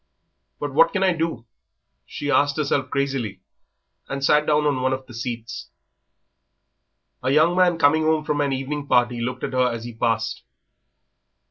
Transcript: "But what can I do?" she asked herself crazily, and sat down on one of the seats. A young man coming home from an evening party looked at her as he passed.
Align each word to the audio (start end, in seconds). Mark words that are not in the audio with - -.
"But 0.59 0.73
what 0.73 0.93
can 0.93 1.03
I 1.03 1.13
do?" 1.13 1.45
she 2.07 2.31
asked 2.31 2.57
herself 2.57 2.89
crazily, 2.89 3.41
and 4.09 4.25
sat 4.25 4.47
down 4.47 4.65
on 4.65 4.81
one 4.81 4.93
of 4.93 5.05
the 5.05 5.13
seats. 5.13 5.69
A 7.21 7.29
young 7.29 7.55
man 7.55 7.77
coming 7.77 8.01
home 8.05 8.23
from 8.23 8.41
an 8.41 8.51
evening 8.51 8.87
party 8.87 9.21
looked 9.21 9.43
at 9.43 9.53
her 9.53 9.71
as 9.71 9.83
he 9.83 9.93
passed. 9.93 10.41